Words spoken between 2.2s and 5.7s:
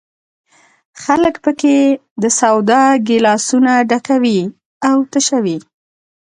د سودا ګیلاسونه ډکوي او تشوي.